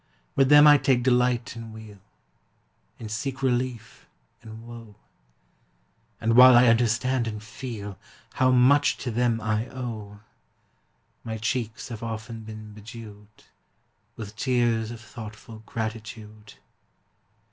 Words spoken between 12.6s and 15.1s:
bedew'd With tears of